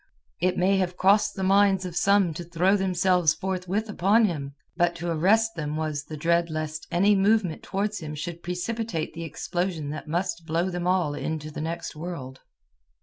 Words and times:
It 0.39 0.57
may 0.57 0.77
have 0.77 0.97
crossed 0.97 1.35
the 1.35 1.43
minds 1.43 1.85
of 1.85 1.95
some 1.95 2.33
to 2.33 2.43
throw 2.43 2.75
themselves 2.75 3.35
forthwith 3.35 3.87
upon 3.87 4.25
him; 4.25 4.55
but 4.75 4.95
to 4.95 5.11
arrest 5.11 5.53
them 5.53 5.75
was 5.75 6.05
the 6.05 6.17
dread 6.17 6.49
lest 6.49 6.87
any 6.89 7.13
movement 7.15 7.61
towards 7.61 7.99
him 7.99 8.15
should 8.15 8.41
precipitate 8.41 9.13
the 9.13 9.23
explosion 9.25 9.91
that 9.91 10.07
must 10.07 10.47
blow 10.47 10.71
them 10.71 10.87
all 10.87 11.13
into 11.13 11.51
the 11.51 11.61
next 11.61 11.95
world. 11.95 12.39